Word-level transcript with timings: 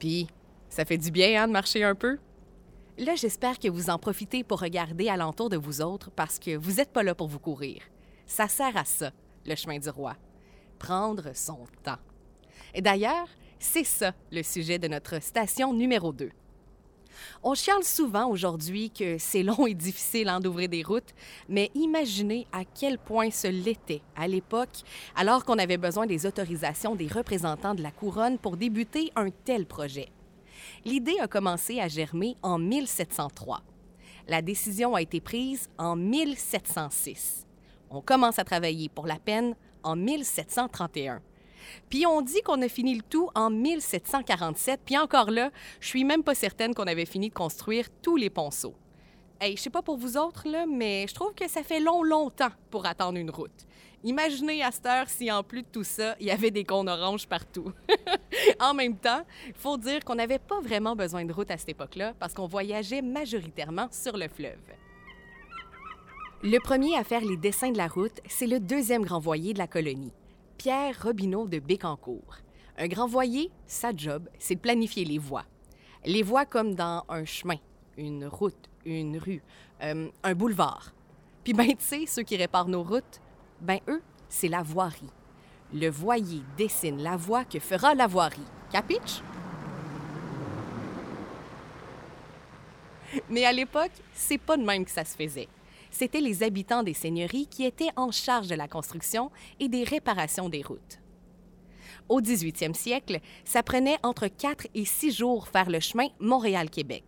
Puis, 0.00 0.26
ça 0.70 0.84
fait 0.84 0.98
du 0.98 1.12
bien 1.12 1.40
hein, 1.40 1.46
de 1.46 1.52
marcher 1.52 1.84
un 1.84 1.94
peu? 1.94 2.18
Là, 2.98 3.14
j'espère 3.14 3.58
que 3.58 3.68
vous 3.68 3.90
en 3.90 3.98
profitez 3.98 4.42
pour 4.42 4.60
regarder 4.60 5.08
alentour 5.08 5.50
de 5.50 5.56
vous 5.56 5.82
autres 5.82 6.10
parce 6.10 6.38
que 6.38 6.56
vous 6.56 6.72
n'êtes 6.74 6.92
pas 6.92 7.02
là 7.02 7.14
pour 7.14 7.28
vous 7.28 7.38
courir. 7.38 7.82
Ça 8.26 8.48
sert 8.48 8.76
à 8.76 8.84
ça, 8.84 9.12
le 9.46 9.54
chemin 9.54 9.78
du 9.78 9.90
roi. 9.90 10.16
Prendre 10.78 11.36
son 11.36 11.66
temps. 11.84 11.98
Et 12.74 12.80
d'ailleurs, 12.80 13.28
c'est 13.58 13.84
ça 13.84 14.14
le 14.32 14.42
sujet 14.42 14.78
de 14.78 14.88
notre 14.88 15.22
station 15.22 15.74
numéro 15.74 16.12
2. 16.12 16.30
On 17.42 17.54
chiale 17.54 17.84
souvent 17.84 18.28
aujourd'hui 18.28 18.90
que 18.90 19.18
c'est 19.18 19.42
long 19.42 19.66
et 19.66 19.74
difficile 19.74 20.28
hein, 20.28 20.40
d'ouvrir 20.40 20.68
des 20.68 20.82
routes, 20.82 21.14
mais 21.48 21.70
imaginez 21.74 22.46
à 22.52 22.64
quel 22.64 22.98
point 22.98 23.30
ce 23.30 23.48
l'était 23.48 24.02
à 24.16 24.28
l'époque, 24.28 24.82
alors 25.16 25.44
qu'on 25.44 25.58
avait 25.58 25.78
besoin 25.78 26.06
des 26.06 26.26
autorisations 26.26 26.94
des 26.94 27.08
représentants 27.08 27.74
de 27.74 27.82
la 27.82 27.90
couronne 27.90 28.38
pour 28.38 28.56
débuter 28.56 29.12
un 29.16 29.30
tel 29.30 29.66
projet. 29.66 30.08
L'idée 30.84 31.18
a 31.20 31.28
commencé 31.28 31.80
à 31.80 31.88
germer 31.88 32.36
en 32.42 32.58
1703. 32.58 33.62
La 34.28 34.42
décision 34.42 34.94
a 34.94 35.02
été 35.02 35.20
prise 35.20 35.68
en 35.78 35.96
1706. 35.96 37.46
On 37.90 38.00
commence 38.00 38.38
à 38.38 38.44
travailler 38.44 38.88
pour 38.88 39.06
la 39.06 39.18
peine 39.18 39.56
en 39.82 39.96
1731. 39.96 41.20
Puis 41.88 42.06
on 42.06 42.22
dit 42.22 42.40
qu'on 42.42 42.60
a 42.62 42.68
fini 42.68 42.94
le 42.94 43.02
tout 43.02 43.28
en 43.34 43.50
1747, 43.50 44.80
puis 44.84 44.98
encore 44.98 45.30
là, 45.30 45.50
je 45.80 45.88
suis 45.88 46.04
même 46.04 46.22
pas 46.22 46.34
certaine 46.34 46.74
qu'on 46.74 46.86
avait 46.86 47.06
fini 47.06 47.28
de 47.28 47.34
construire 47.34 47.86
tous 48.02 48.16
les 48.16 48.30
ponceaux. 48.30 48.74
Hey, 49.40 49.56
je 49.56 49.62
sais 49.62 49.70
pas 49.70 49.82
pour 49.82 49.96
vous 49.96 50.16
autres, 50.18 50.46
là, 50.48 50.66
mais 50.66 51.06
je 51.08 51.14
trouve 51.14 51.34
que 51.34 51.48
ça 51.48 51.62
fait 51.62 51.80
long, 51.80 52.02
longtemps 52.02 52.50
pour 52.70 52.84
attendre 52.84 53.18
une 53.18 53.30
route. 53.30 53.66
Imaginez 54.02 54.62
à 54.62 54.70
cette 54.70 54.86
heure 54.86 55.08
si, 55.08 55.30
en 55.30 55.42
plus 55.42 55.62
de 55.62 55.66
tout 55.70 55.84
ça, 55.84 56.16
il 56.20 56.26
y 56.26 56.30
avait 56.30 56.50
des 56.50 56.64
cônes 56.64 56.88
oranges 56.88 57.26
partout. 57.26 57.72
en 58.60 58.72
même 58.72 58.96
temps, 58.96 59.22
il 59.46 59.54
faut 59.54 59.76
dire 59.76 60.04
qu'on 60.04 60.14
n'avait 60.14 60.38
pas 60.38 60.60
vraiment 60.60 60.96
besoin 60.96 61.24
de 61.24 61.32
route 61.32 61.50
à 61.50 61.58
cette 61.58 61.68
époque-là 61.70 62.14
parce 62.18 62.32
qu'on 62.32 62.46
voyageait 62.46 63.02
majoritairement 63.02 63.88
sur 63.90 64.16
le 64.16 64.28
fleuve. 64.28 64.58
Le 66.42 66.58
premier 66.58 66.96
à 66.96 67.04
faire 67.04 67.20
les 67.20 67.36
dessins 67.36 67.70
de 67.70 67.76
la 67.76 67.88
route, 67.88 68.18
c'est 68.26 68.46
le 68.46 68.58
deuxième 68.58 69.02
grand 69.02 69.18
voyer 69.18 69.52
de 69.52 69.58
la 69.58 69.66
colonie, 69.66 70.12
Pierre 70.60 70.94
Robineau 71.02 71.48
de 71.48 71.58
Bécancourt. 71.58 72.36
Un 72.76 72.86
grand 72.86 73.06
voyer, 73.06 73.50
sa 73.66 73.96
job, 73.96 74.28
c'est 74.38 74.56
de 74.56 74.60
planifier 74.60 75.06
les 75.06 75.16
voies. 75.16 75.46
Les 76.04 76.22
voies 76.22 76.44
comme 76.44 76.74
dans 76.74 77.02
un 77.08 77.24
chemin, 77.24 77.56
une 77.96 78.26
route, 78.26 78.68
une 78.84 79.16
rue, 79.16 79.42
euh, 79.82 80.10
un 80.22 80.34
boulevard. 80.34 80.92
Puis 81.44 81.54
ben, 81.54 81.68
tu 81.68 81.76
sais, 81.78 82.04
ceux 82.04 82.24
qui 82.24 82.36
réparent 82.36 82.68
nos 82.68 82.82
routes, 82.82 83.22
ben 83.62 83.78
eux, 83.88 84.02
c'est 84.28 84.48
la 84.48 84.62
voirie. 84.62 85.08
Le 85.72 85.88
voyer 85.88 86.42
dessine 86.58 87.02
la 87.02 87.16
voie 87.16 87.46
que 87.46 87.58
fera 87.58 87.94
la 87.94 88.06
voirie. 88.06 88.44
Capiche? 88.70 89.22
Mais 93.30 93.46
à 93.46 93.52
l'époque, 93.54 93.92
c'est 94.12 94.36
pas 94.36 94.58
de 94.58 94.62
même 94.62 94.84
que 94.84 94.90
ça 94.90 95.06
se 95.06 95.16
faisait 95.16 95.48
c'était 95.90 96.20
les 96.20 96.42
habitants 96.42 96.82
des 96.82 96.94
seigneuries 96.94 97.46
qui 97.46 97.64
étaient 97.64 97.90
en 97.96 98.10
charge 98.10 98.48
de 98.48 98.54
la 98.54 98.68
construction 98.68 99.30
et 99.58 99.68
des 99.68 99.84
réparations 99.84 100.48
des 100.48 100.62
routes. 100.62 100.98
Au 102.08 102.20
18e 102.20 102.74
siècle, 102.74 103.20
ça 103.44 103.62
prenait 103.62 103.98
entre 104.02 104.26
4 104.26 104.66
et 104.74 104.84
6 104.84 105.12
jours 105.12 105.48
faire 105.48 105.70
le 105.70 105.80
chemin 105.80 106.08
Montréal-Québec. 106.18 107.04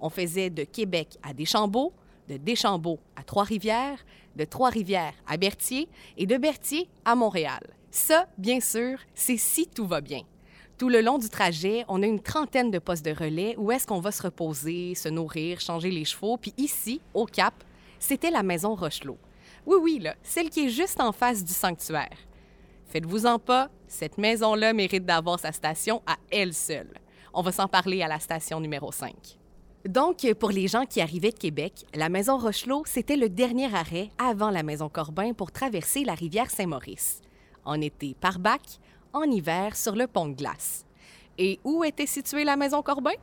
On 0.00 0.10
faisait 0.10 0.50
de 0.50 0.64
Québec 0.64 1.16
à 1.22 1.32
Deschambault, 1.32 1.92
de 2.28 2.36
Deschambault 2.36 2.98
à 3.16 3.22
Trois-Rivières, 3.22 4.04
de 4.36 4.44
Trois-Rivières 4.44 5.14
à 5.26 5.36
Berthier 5.36 5.88
et 6.16 6.26
de 6.26 6.36
Berthier 6.36 6.88
à 7.04 7.14
Montréal. 7.14 7.62
Ça, 7.90 8.26
bien 8.36 8.60
sûr, 8.60 8.98
c'est 9.14 9.36
si 9.36 9.66
tout 9.66 9.86
va 9.86 10.00
bien. 10.00 10.22
Tout 10.76 10.88
le 10.88 11.00
long 11.00 11.18
du 11.18 11.28
trajet, 11.28 11.84
on 11.86 12.02
a 12.02 12.06
une 12.06 12.20
trentaine 12.20 12.70
de 12.70 12.80
postes 12.80 13.04
de 13.04 13.12
relais 13.12 13.54
où 13.56 13.70
est-ce 13.70 13.86
qu'on 13.86 14.00
va 14.00 14.10
se 14.10 14.22
reposer, 14.22 14.94
se 14.96 15.08
nourrir, 15.08 15.60
changer 15.60 15.90
les 15.90 16.04
chevaux. 16.04 16.36
Puis 16.36 16.52
ici, 16.58 17.00
au 17.14 17.26
Cap, 17.26 17.54
c'était 18.04 18.30
la 18.30 18.42
maison 18.42 18.74
Rochelot. 18.74 19.18
Oui, 19.66 19.78
oui, 19.80 19.98
là, 19.98 20.14
celle 20.22 20.50
qui 20.50 20.66
est 20.66 20.70
juste 20.70 21.00
en 21.00 21.10
face 21.10 21.42
du 21.42 21.52
sanctuaire. 21.52 22.16
Faites-vous-en 22.86 23.38
pas, 23.38 23.70
cette 23.88 24.18
maison-là 24.18 24.74
mérite 24.74 25.06
d'avoir 25.06 25.40
sa 25.40 25.52
station 25.52 26.02
à 26.06 26.16
elle 26.30 26.52
seule. 26.52 26.92
On 27.32 27.40
va 27.40 27.50
s'en 27.50 27.66
parler 27.66 28.02
à 28.02 28.08
la 28.08 28.20
station 28.20 28.60
numéro 28.60 28.92
5. 28.92 29.14
Donc, 29.86 30.30
pour 30.38 30.50
les 30.50 30.68
gens 30.68 30.84
qui 30.84 31.00
arrivaient 31.00 31.30
de 31.30 31.38
Québec, 31.38 31.86
la 31.94 32.10
maison 32.10 32.36
Rochelot, 32.36 32.82
c'était 32.86 33.16
le 33.16 33.30
dernier 33.30 33.74
arrêt 33.74 34.10
avant 34.18 34.50
la 34.50 34.62
maison 34.62 34.90
Corbin 34.90 35.32
pour 35.32 35.50
traverser 35.50 36.04
la 36.04 36.14
rivière 36.14 36.50
Saint-Maurice. 36.50 37.22
En 37.64 37.80
été 37.80 38.14
par 38.20 38.38
bac, 38.38 38.60
en 39.14 39.22
hiver 39.22 39.76
sur 39.76 39.96
le 39.96 40.06
pont 40.06 40.28
de 40.28 40.34
glace. 40.34 40.84
Et 41.38 41.58
où 41.64 41.84
était 41.84 42.06
située 42.06 42.44
la 42.44 42.56
maison 42.56 42.82
Corbin? 42.82 43.14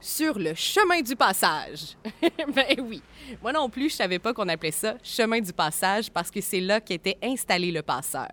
Sur 0.00 0.38
le 0.38 0.54
chemin 0.54 1.00
du 1.00 1.16
passage. 1.16 1.96
ben 2.22 2.76
oui. 2.80 3.02
Moi 3.42 3.52
non 3.52 3.68
plus, 3.68 3.90
je 3.90 3.96
savais 3.96 4.18
pas 4.18 4.32
qu'on 4.32 4.48
appelait 4.48 4.70
ça 4.70 4.96
chemin 5.02 5.40
du 5.40 5.52
passage 5.52 6.10
parce 6.10 6.30
que 6.30 6.40
c'est 6.40 6.60
là 6.60 6.80
qu'était 6.80 7.18
installé 7.22 7.70
le 7.70 7.82
passeur. 7.82 8.30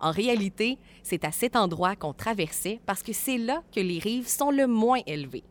En 0.00 0.10
réalité, 0.10 0.78
c'est 1.02 1.24
à 1.24 1.32
cet 1.32 1.56
endroit 1.56 1.96
qu'on 1.96 2.12
traversait 2.12 2.80
parce 2.86 3.02
que 3.02 3.12
c'est 3.12 3.38
là 3.38 3.62
que 3.74 3.80
les 3.80 3.98
rives 3.98 4.28
sont 4.28 4.50
le 4.50 4.66
moins 4.66 5.00
élevées. 5.06 5.44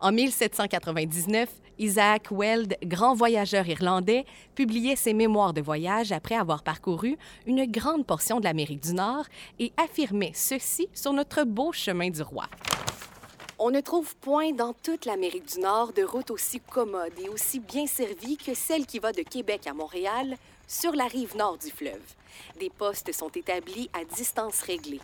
En 0.00 0.12
1799, 0.12 1.48
Isaac 1.78 2.28
Weld, 2.30 2.76
grand 2.84 3.14
voyageur 3.14 3.66
irlandais, 3.68 4.24
publiait 4.54 4.96
ses 4.96 5.14
mémoires 5.14 5.52
de 5.52 5.60
voyage 5.60 6.12
après 6.12 6.34
avoir 6.34 6.62
parcouru 6.62 7.16
une 7.46 7.64
grande 7.70 8.06
portion 8.06 8.38
de 8.38 8.44
l'Amérique 8.44 8.82
du 8.82 8.94
Nord 8.94 9.24
et 9.58 9.72
affirmait 9.76 10.32
ceci 10.34 10.88
sur 10.92 11.12
notre 11.12 11.44
beau 11.44 11.72
chemin 11.72 12.10
du 12.10 12.22
roi. 12.22 12.46
On 13.66 13.70
ne 13.70 13.80
trouve 13.80 14.14
point 14.16 14.52
dans 14.52 14.74
toute 14.74 15.06
l'Amérique 15.06 15.54
du 15.54 15.60
Nord 15.60 15.94
de 15.94 16.02
route 16.04 16.30
aussi 16.30 16.60
commode 16.60 17.18
et 17.18 17.30
aussi 17.30 17.60
bien 17.60 17.86
servie 17.86 18.36
que 18.36 18.52
celle 18.52 18.84
qui 18.84 18.98
va 18.98 19.10
de 19.10 19.22
Québec 19.22 19.66
à 19.66 19.72
Montréal 19.72 20.36
sur 20.68 20.92
la 20.92 21.06
rive 21.06 21.34
nord 21.34 21.56
du 21.56 21.70
fleuve. 21.70 22.02
Des 22.60 22.68
postes 22.68 23.10
sont 23.12 23.30
établis 23.30 23.88
à 23.94 24.04
distance 24.04 24.60
réglée. 24.60 25.00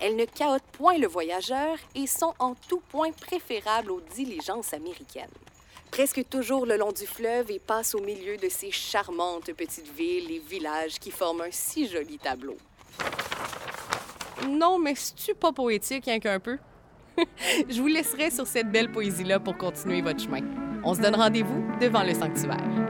Elles 0.00 0.16
ne 0.16 0.24
caotent 0.24 0.62
point 0.72 0.96
le 0.96 1.06
voyageur 1.06 1.76
et 1.94 2.06
sont 2.06 2.32
en 2.38 2.54
tout 2.54 2.80
point 2.88 3.12
préférables 3.12 3.90
aux 3.90 4.00
diligences 4.16 4.72
américaines. 4.72 5.28
Presque 5.90 6.26
toujours 6.30 6.64
le 6.64 6.78
long 6.78 6.92
du 6.92 7.06
fleuve 7.06 7.50
et 7.50 7.58
passent 7.58 7.94
au 7.94 8.00
milieu 8.00 8.38
de 8.38 8.48
ces 8.48 8.70
charmantes 8.70 9.52
petites 9.52 9.92
villes 9.92 10.30
et 10.30 10.38
villages 10.38 10.98
qui 10.98 11.10
forment 11.10 11.42
un 11.42 11.50
si 11.50 11.86
joli 11.86 12.16
tableau. 12.16 12.56
Non, 14.48 14.78
mais 14.78 14.94
c'est-tu 14.94 15.34
pas 15.34 15.52
poétique, 15.52 16.06
rien 16.06 16.18
qu'un 16.18 16.40
peu? 16.40 16.56
Je 17.68 17.80
vous 17.80 17.86
laisserai 17.86 18.30
sur 18.30 18.46
cette 18.46 18.70
belle 18.70 18.90
poésie-là 18.90 19.40
pour 19.40 19.56
continuer 19.56 20.02
votre 20.02 20.20
chemin. 20.20 20.40
On 20.84 20.94
se 20.94 21.00
donne 21.00 21.16
rendez-vous 21.16 21.64
devant 21.80 22.02
le 22.02 22.14
sanctuaire. 22.14 22.87